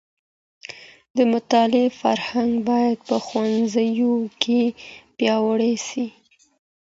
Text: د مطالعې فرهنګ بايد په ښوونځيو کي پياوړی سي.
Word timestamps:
د 1.17 1.17
مطالعې 1.33 1.87
فرهنګ 2.01 2.51
بايد 2.67 2.97
په 3.07 3.15
ښوونځيو 3.25 4.13
کي 4.41 4.61
پياوړی 5.17 5.75
سي. 5.87 6.05